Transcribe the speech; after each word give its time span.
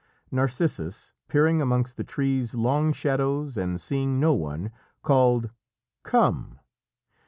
Narcissus, 0.31 1.13
peering 1.27 1.61
amongst 1.61 1.95
the 1.95 2.03
trees' 2.03 2.55
long 2.55 2.91
shadows 2.91 3.55
and 3.55 3.79
seeing 3.79 4.19
no 4.19 4.33
one, 4.33 4.71
called 5.03 5.51
"Come!" 6.01 6.57